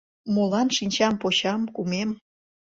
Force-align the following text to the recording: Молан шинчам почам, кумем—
Молан 0.33 0.67
шинчам 0.77 1.13
почам, 1.21 1.61
кумем— 1.75 2.09